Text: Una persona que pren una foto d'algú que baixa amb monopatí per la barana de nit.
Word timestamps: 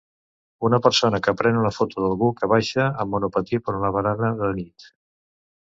Una 0.69 0.79
persona 0.85 1.19
que 1.27 1.33
pren 1.41 1.59
una 1.59 1.71
foto 1.75 2.05
d'algú 2.05 2.31
que 2.39 2.49
baixa 2.55 2.89
amb 3.05 3.15
monopatí 3.17 3.63
per 3.69 3.79
la 3.85 3.93
barana 3.99 4.35
de 4.41 4.51
nit. 4.63 4.93